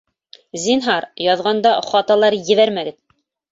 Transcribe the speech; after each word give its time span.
Зинһар, 0.63 1.07
яҙғанда 1.27 1.75
хаталар 1.91 2.41
ебәрмәгеҙ 2.51 3.01